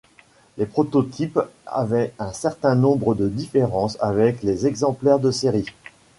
[0.57, 5.67] Les prototypes avaient un certain nombre de différences avec les exemplaires de série.